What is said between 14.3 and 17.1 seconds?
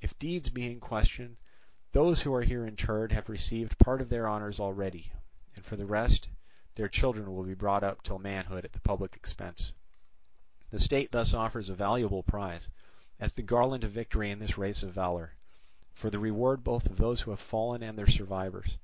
in this race of valour, for the reward both of